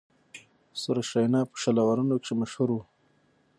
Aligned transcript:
سریش 0.81 1.09
رینا 1.15 1.41
په 1.49 1.55
شل 1.61 1.75
آورونو 1.83 2.21
کښي 2.21 2.33
مشهور 2.41 2.69
وو. 2.71 2.83